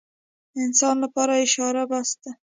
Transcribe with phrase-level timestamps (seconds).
[0.63, 2.31] انسان لپاره اشاره بس وي.